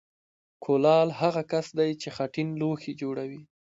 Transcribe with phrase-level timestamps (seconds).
[0.65, 3.41] کولال هغه کس دی چې خټین لوښي جوړوي